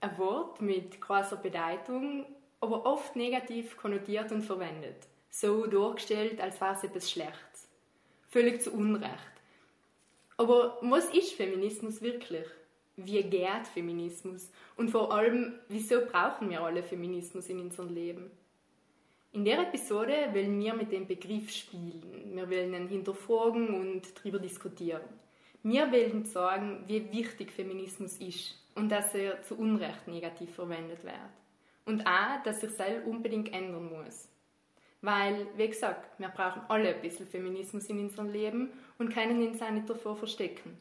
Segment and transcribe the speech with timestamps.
[0.00, 2.24] Ein Wort mit großer Bedeutung,
[2.60, 5.08] aber oft negativ konnotiert und verwendet.
[5.30, 7.68] So dargestellt, als wäre es etwas Schlechtes.
[8.28, 9.12] Völlig zu Unrecht.
[10.36, 12.46] Aber was ist Feminismus wirklich?
[12.96, 14.50] Wie geht Feminismus?
[14.76, 18.30] Und vor allem, wieso brauchen wir alle Feminismus in unserem Leben?
[19.32, 22.32] In der Episode wollen wir mit dem Begriff spielen.
[22.34, 25.02] Wir wollen ihn hinterfragen und darüber diskutieren.
[25.62, 31.14] Wir wollen sagen, wie wichtig Feminismus ist und dass er zu Unrecht negativ verwendet wird.
[31.84, 34.28] Und auch, dass sich das unbedingt ändern muss.
[35.00, 39.60] Weil, wie gesagt, wir brauchen alle ein bisschen Feminismus in unserem Leben und können uns
[39.62, 40.76] auch nicht davor verstecken.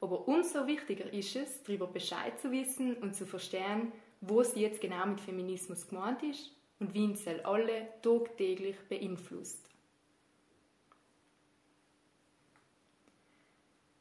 [0.00, 5.06] Aber umso wichtiger ist es, darüber Bescheid zu wissen und zu verstehen, was jetzt genau
[5.06, 9.71] mit Feminismus gemeint ist und wie uns alle tagtäglich beeinflusst.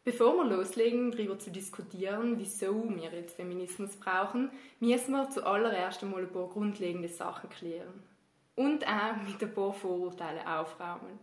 [0.03, 4.49] Bevor wir loslegen, darüber zu diskutieren, wieso wir jetzt Feminismus brauchen,
[4.79, 8.01] müssen wir zuallererst einmal ein paar grundlegende Sachen klären.
[8.55, 11.19] Und auch mit ein paar Vorurteilen aufräumen.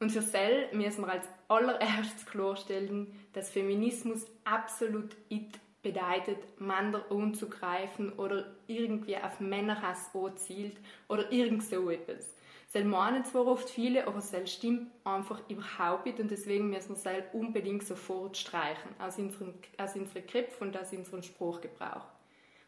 [0.00, 8.12] Und für Sell müssen wir als allererstes klarstellen, dass Feminismus absolut nicht bedeutet, Männer anzugreifen
[8.14, 10.76] oder irgendwie auf Männerhass anzielt
[11.08, 12.34] oder irgend so etwas.
[12.74, 17.12] Das meinen zwar oft viele, aber das stimmt einfach überhaupt nicht und deswegen müssen wir
[17.12, 22.04] es unbedingt sofort streichen aus unseren, aus unseren Köpfen und aus unserem Spruchgebrauch.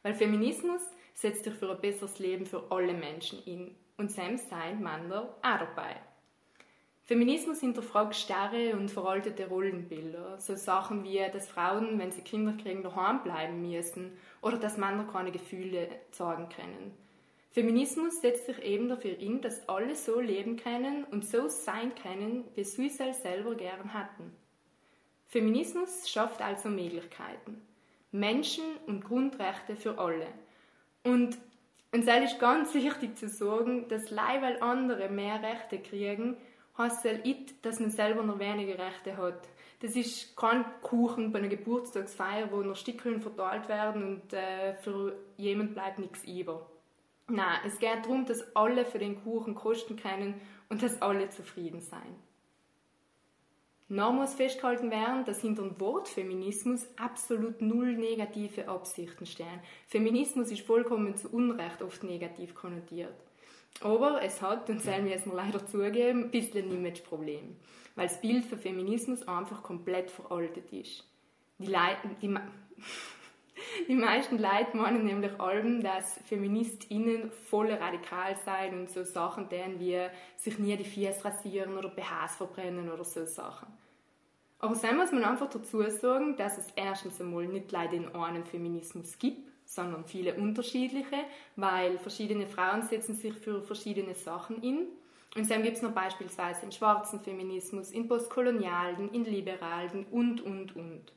[0.05, 0.81] Weil Feminismus
[1.13, 5.59] setzt sich für ein besseres Leben für alle Menschen in und selbst seien Männer auch
[5.59, 5.97] dabei.
[7.03, 12.85] Feminismus hinterfragt starre und veraltete Rollenbilder, so Sachen wie, dass Frauen, wenn sie Kinder kriegen,
[12.85, 17.06] daheim bleiben müssen oder dass Männer keine Gefühle zeigen können.
[17.57, 22.45] Feminismus setzt sich eben dafür ein, dass alle so leben können und so sein können,
[22.55, 24.31] wie sie es selber gern hatten.
[25.27, 27.63] Feminismus schafft also Möglichkeiten.
[28.13, 30.27] Menschen und Grundrechte für alle.
[31.03, 31.39] Und
[31.93, 36.37] uns ist ganz wichtig zu sagen, dass leider weil andere mehr Rechte kriegen,
[36.77, 39.49] heißt es nicht, dass man selber noch weniger Rechte hat.
[39.81, 45.17] Das ist kein Kuchen bei einer Geburtstagsfeier, wo noch Stückchen verteilt werden und äh, für
[45.39, 46.67] jemand bleibt nichts über.
[47.29, 51.81] Nein, es geht darum, dass alle für den Kuchen kosten können und dass alle zufrieden
[51.81, 52.17] sein.
[53.89, 59.61] Noch muss festgehalten werden, dass hinter dem Wort Feminismus absolut null negative Absichten stehen.
[59.87, 63.15] Feminismus ist vollkommen zu Unrecht oft negativ konnotiert.
[63.81, 67.57] Aber es hat, und das müssen wir leider zugeben, ein bisschen ein Imageproblem.
[67.95, 71.05] Weil das Bild für Feminismus einfach komplett veraltet ist.
[71.59, 72.35] Die Leute, die,
[73.89, 79.79] die meisten Leute meinen nämlich allem, dass FeministInnen voll radikal sein und so Sachen tun
[79.79, 80.07] wie
[80.37, 83.69] sich nie die Füße rasieren oder BHs verbrennen oder so Sachen.
[84.59, 88.45] Aber dann muss man einfach dazu sagen, dass es erstens einmal nicht leider in einen
[88.45, 91.25] Feminismus gibt, sondern viele unterschiedliche,
[91.57, 94.87] weil verschiedene Frauen setzen sich für verschiedene Sachen in.
[95.37, 100.75] Und dann gibt es noch beispielsweise den schwarzen Feminismus, in postkolonialen, in liberalen und, und,
[100.75, 101.13] und.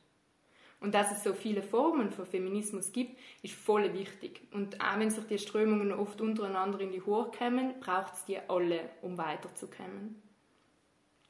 [0.80, 4.40] Und dass es so viele Formen von Feminismus gibt, ist voll wichtig.
[4.52, 8.38] Und auch wenn sich die Strömungen oft untereinander in die Hohe kommen, braucht es die
[8.48, 10.22] alle, um weiterzukommen.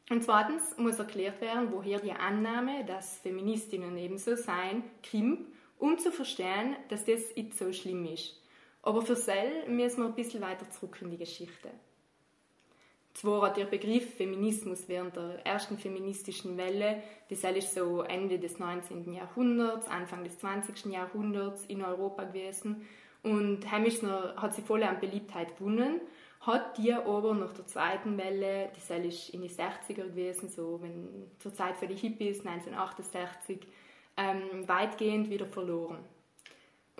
[0.09, 5.47] Und zweitens muss erklärt werden, woher die Annahme, dass Feministinnen ebenso seien, kommt,
[5.78, 8.41] um zu verstehen, dass das nicht so schlimm ist.
[8.82, 11.70] Aber für Sell müssen wir ein bisschen weiter zurück in die Geschichte.
[13.15, 18.59] Zwar hat der Begriff Feminismus während der ersten feministischen Welle, das ist so Ende des
[18.59, 19.12] 19.
[19.12, 20.87] Jahrhunderts, Anfang des 20.
[20.93, 22.87] Jahrhunderts in Europa gewesen
[23.23, 26.01] und Hemischner hat sie voll an Beliebtheit gewonnen,
[26.41, 31.31] hat die aber nach der zweiten Welle, das ist in die 60er gewesen, so wenn
[31.39, 33.61] zur Zeit für die Hippies 1968,
[34.17, 35.99] ähm, weitgehend wieder verloren.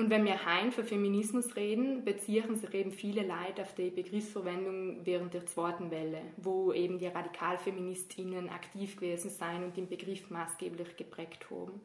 [0.01, 5.05] Und wenn wir heim für Feminismus reden, beziehen sich eben viele Leute auf die Begriffsverwendung
[5.05, 10.97] während der zweiten Welle, wo eben die Radikalfeministinnen aktiv gewesen sind und den Begriff maßgeblich
[10.97, 11.83] geprägt haben.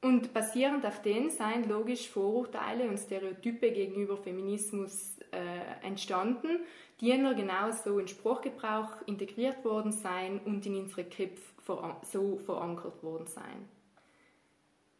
[0.00, 6.64] Und basierend auf denen seien logisch Vorurteile und Stereotype gegenüber Feminismus äh, entstanden,
[7.00, 11.44] die ja genauso in Sprachgebrauch integriert worden seien und in unsere Köpfe
[12.02, 13.68] so verankert worden seien.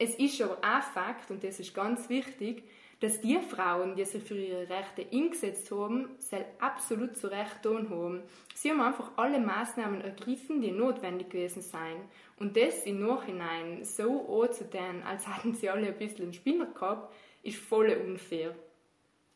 [0.02, 2.64] Es ist aber auch Fakt, und das ist ganz wichtig,
[2.98, 7.88] dass die Frauen, die sich für ihre Rechte eingesetzt haben, sie absolut zu Recht tun
[7.88, 8.22] haben.
[8.52, 12.00] Sie haben einfach alle Maßnahmen ergriffen, die notwendig gewesen seien.
[12.36, 17.14] Und das im Nachhinein so anzutun, als hätten sie alle ein bisschen einen Spinner gehabt,
[17.44, 18.56] ist voll unfair.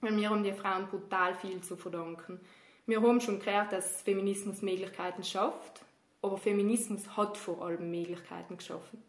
[0.01, 2.41] Weil wir haben die Frauen brutal viel zu verdanken.
[2.87, 5.85] Wir haben schon gehört, dass Feminismus Möglichkeiten schafft,
[6.23, 9.01] aber Feminismus hat vor allem Möglichkeiten geschaffen.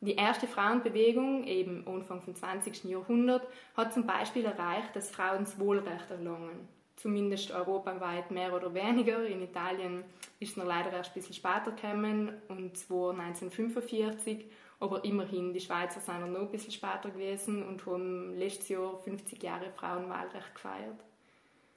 [0.00, 2.84] Die erste Frauenbewegung, eben Anfang des 20.
[2.84, 3.46] Jahrhunderts,
[3.76, 6.68] hat zum Beispiel erreicht, dass Frauen das Wohlrecht erlangen.
[6.94, 9.26] Zumindest europaweit mehr oder weniger.
[9.26, 10.04] In Italien
[10.38, 14.44] ist es noch leider erst ein bisschen später gekommen, und zwar 1945.
[14.80, 19.42] Aber immerhin, die Schweizer sind noch ein bisschen später gewesen und haben letztes Jahr 50
[19.42, 21.04] Jahre Frauenwahlrecht gefeiert.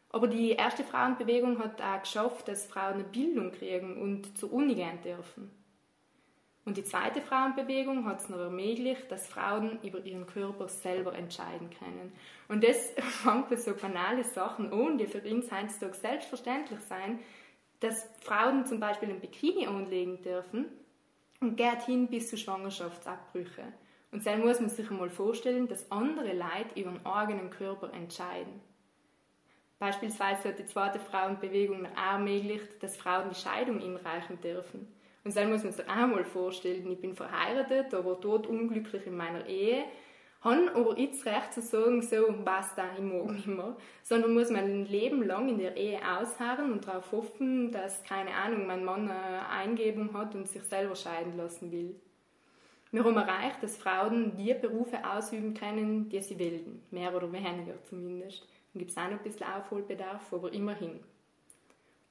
[0.09, 4.75] Aber die erste Frauenbewegung hat auch geschafft, dass Frauen eine Bildung kriegen und zur Uni
[4.75, 5.61] gehen dürfen.
[6.63, 11.69] Und die zweite Frauenbewegung hat es noch ermöglicht, dass Frauen über ihren Körper selber entscheiden
[11.72, 12.12] können.
[12.48, 12.92] Und das
[13.24, 17.19] fängt bei so banale Sachen an, die für uns heutzutage selbstverständlich sein,
[17.80, 20.68] dass Frauen zum Beispiel ein Bikini anlegen dürfen
[21.40, 23.74] und geht hin bis zu Schwangerschaftsabbrüchen.
[24.12, 28.62] Und dann muss man sich einmal vorstellen, dass andere Leute über ihren eigenen Körper entscheiden.
[29.80, 34.88] Beispielsweise hat die zweite Frauenbewegung auch ermöglicht, dass Frauen die Scheidung einreichen dürfen.
[35.23, 39.15] Und dann muss man sich auch mal vorstellen, ich bin verheiratet, aber tot unglücklich in
[39.15, 39.83] meiner Ehe,
[40.41, 44.85] habe aber jetzt recht zu sagen, so, basta, ich mag nicht mehr, sondern muss mein
[44.85, 49.47] Leben lang in der Ehe ausharren und darauf hoffen, dass, keine Ahnung, mein Mann eine
[49.47, 51.95] Eingebung hat und sich selber scheiden lassen will.
[52.91, 57.81] Wir haben erreicht, dass Frauen die Berufe ausüben können, die sie wählen, mehr oder weniger
[57.83, 58.47] zumindest.
[58.73, 61.00] Dann gibt es auch noch ein bisschen Aufholbedarf, aber immerhin.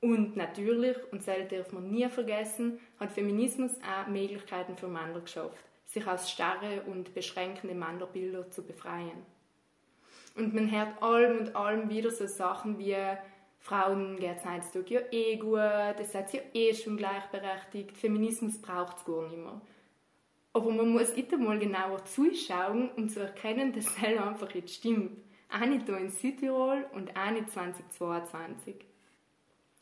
[0.00, 5.64] Und natürlich, und das darf man nie vergessen, hat Feminismus auch Möglichkeiten für Männer geschafft,
[5.84, 9.26] sich aus starre und beschränkende Männerbilder zu befreien.
[10.36, 12.96] Und man hört allem und allem wieder so Sachen wie
[13.58, 18.96] Frauen geht es heutzutage ja eh gut, das seid ja eh schon gleichberechtigt, Feminismus braucht
[18.96, 19.60] es gar nicht mehr.
[20.52, 25.18] Aber man muss immer mal genauer zuschauen, um zu erkennen, dass das einfach jetzt stimmt.
[25.52, 28.89] Auch nicht hier in Südtirol und auch nicht 2022.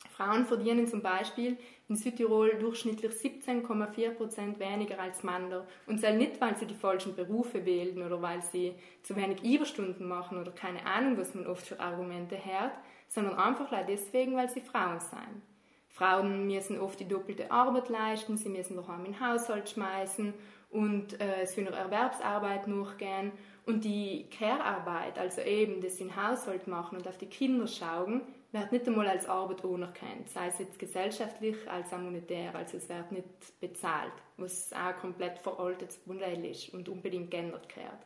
[0.07, 1.57] Frauen verdienen zum Beispiel
[1.89, 5.65] in Südtirol durchschnittlich 17,4% weniger als Männer.
[5.87, 10.07] Und zwar nicht, weil sie die falschen Berufe wählen oder weil sie zu wenig Überstunden
[10.07, 12.73] machen oder keine Ahnung, was man oft für Argumente hört,
[13.07, 15.41] sondern einfach deswegen, weil sie Frauen sind.
[15.89, 20.33] Frauen müssen oft die doppelte Arbeit leisten, sie müssen daheim in den Haushalt schmeißen
[20.69, 23.31] und äh, es für ihre Erwerbsarbeit nachgehen.
[23.65, 28.71] Und die Care-Arbeit, also eben das in Haushalt machen und auf die Kinder schauen, wird
[28.71, 33.11] nicht einmal als Arbeit anerkannt, sei es jetzt gesellschaftlich als auch monetär, also es wird
[33.11, 37.99] nicht bezahlt, was auch komplett veraltetes Modell ist und unbedingt geändert gehört.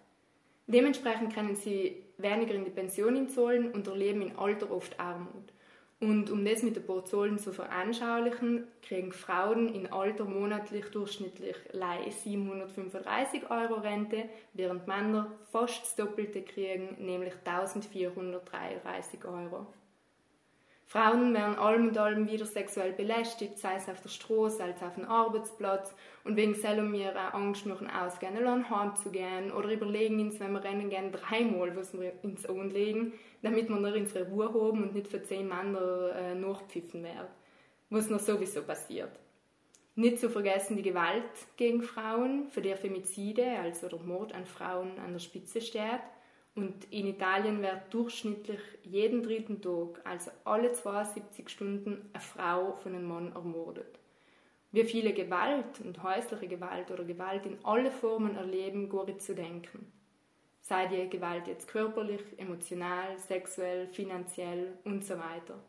[0.67, 5.53] Dementsprechend können sie weniger in die Pension zahlen und erleben im Alter oft Armut.
[5.99, 11.55] Und um das mit ein paar Zahlen zu veranschaulichen, kriegen Frauen in Alter monatlich durchschnittlich
[11.71, 19.67] 735 Euro Rente, während Männer fast das Doppelte kriegen, nämlich 1433 Euro.
[20.93, 24.93] Frauen werden allem und allem wieder sexuell belästigt, sei es auf der Straße als auf
[24.93, 25.91] dem Arbeitsplatz.
[26.23, 29.51] Und wegen selber auch Angst machen, ausgehen, allein heimzugehen.
[29.51, 33.75] Oder überlegen uns, wenn wir rennen gehen, dreimal, was wir ins Ohren legen, damit wir
[33.77, 37.29] noch unsere Ruhe haben und nicht für zehn Männer äh, nachpfiffen werden.
[37.89, 39.19] Was noch sowieso passiert.
[39.95, 41.23] Nicht zu vergessen die Gewalt
[41.57, 46.01] gegen Frauen, für der Femizide, also der Mord an Frauen, an der Spitze steht.
[46.55, 52.93] Und in Italien wird durchschnittlich jeden dritten Tag, also alle 72 Stunden, eine Frau von
[52.93, 53.99] einem Mann ermordet.
[54.71, 59.91] Wie viele Gewalt und häusliche Gewalt oder Gewalt in alle Formen erleben, gar zu denken.
[60.61, 65.59] Sei die Gewalt jetzt körperlich, emotional, sexuell, finanziell und so weiter.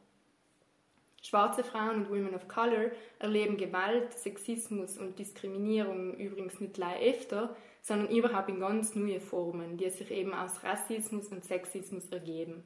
[1.22, 7.56] Schwarze Frauen und Women of Color erleben Gewalt, Sexismus und Diskriminierung übrigens nicht leicht öfter,
[7.84, 12.64] sondern überhaupt in ganz neue Formen, die sich eben aus Rassismus und Sexismus ergeben.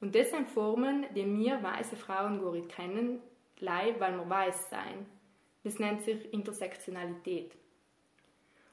[0.00, 3.20] Und das sind Formen, die wir weiße Frauen gar nicht kennen,
[3.60, 5.04] weil wir weiß sein.
[5.62, 7.52] Das nennt sich Intersektionalität.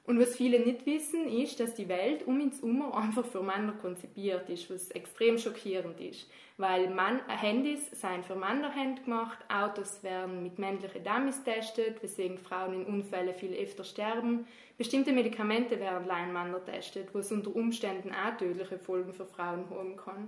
[0.05, 3.71] Und was viele nicht wissen, ist, dass die Welt um uns herum einfach für Männer
[3.81, 6.29] konzipiert ist, was extrem schockierend ist.
[6.57, 12.73] Weil Mann, Handys seien für Männer gemacht, Autos werden mit männlichen Dummies getestet, weswegen Frauen
[12.73, 14.45] in Unfällen viel öfter sterben.
[14.77, 19.95] Bestimmte Medikamente werden allein Männer getestet, was unter Umständen auch tödliche Folgen für Frauen haben
[19.95, 20.27] kann.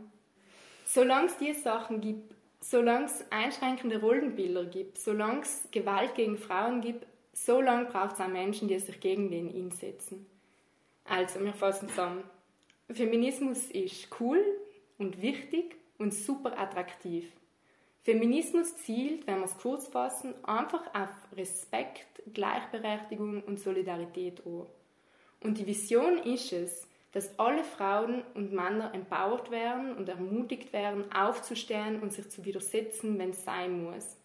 [0.86, 6.80] Solange es diese Sachen gibt, solange es einschränkende Rollenbilder gibt, solange es Gewalt gegen Frauen
[6.80, 7.06] gibt,
[7.36, 10.26] so lange braucht es auch Menschen, die sich gegen den einsetzen.
[11.04, 12.24] Also, wir fassen zusammen.
[12.90, 14.42] Feminismus ist cool
[14.98, 17.32] und wichtig und super attraktiv.
[18.04, 24.66] Feminismus zielt, wenn wir es kurz fassen, einfach auf Respekt, Gleichberechtigung und Solidarität an.
[25.42, 31.12] Und die Vision ist es, dass alle Frauen und Männer empowert werden und ermutigt werden,
[31.12, 34.18] aufzustehen und sich zu widersetzen, wenn es sein muss.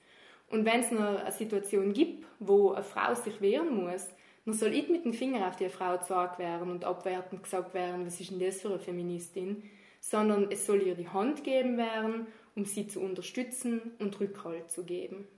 [0.50, 4.08] Und wenn es eine Situation gibt, wo eine Frau sich wehren muss,
[4.44, 8.04] dann soll nicht mit dem Finger auf die Frau gezeigt werden und abwertend gesagt werden,
[8.04, 9.62] was ist denn das für eine Feministin,
[10.00, 12.26] sondern es soll ihr die Hand geben werden,
[12.56, 15.28] um sie zu unterstützen und Rückhalt zu geben.